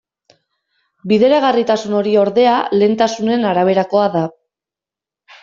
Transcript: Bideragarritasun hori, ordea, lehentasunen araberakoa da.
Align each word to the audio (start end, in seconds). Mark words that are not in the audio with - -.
Bideragarritasun 1.11 1.93
hori, 1.99 2.15
ordea, 2.23 2.55
lehentasunen 2.81 3.47
araberakoa 3.53 4.09
da. 4.19 4.27